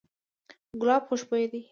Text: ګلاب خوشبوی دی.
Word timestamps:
ګلاب 0.81 1.03
خوشبوی 1.07 1.45
دی. 1.51 1.61